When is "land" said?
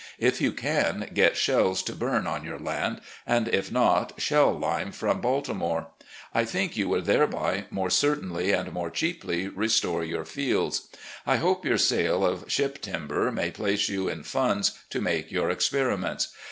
2.57-3.01